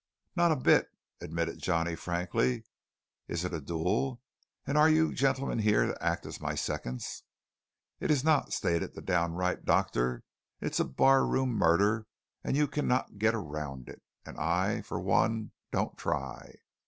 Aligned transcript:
"Not 0.35 0.51
a 0.51 0.55
bit," 0.55 0.89
admitted 1.21 1.59
Johnny 1.61 1.93
frankly. 1.95 2.63
"Is 3.27 3.45
it 3.45 3.53
a 3.53 3.61
duel; 3.61 4.19
and 4.65 4.75
are 4.75 4.89
you 4.89 5.13
gentleman 5.13 5.59
here 5.59 5.85
to 5.85 6.03
act 6.03 6.25
as 6.25 6.41
my 6.41 6.55
seconds?" 6.55 7.21
"It 7.99 8.09
is 8.09 8.23
not," 8.23 8.51
stated 8.51 8.95
the 8.95 9.03
downright 9.03 9.63
doctor. 9.63 10.23
"It's 10.59 10.79
a 10.79 10.85
barroom 10.85 11.49
murder 11.49 12.07
and 12.43 12.57
you 12.57 12.67
cannot 12.67 13.19
get 13.19 13.35
around 13.35 13.89
it; 13.89 14.01
and 14.25 14.39
I, 14.39 14.81
for 14.81 14.99
one, 14.99 15.51
don't 15.71 15.95
try. 15.99 16.55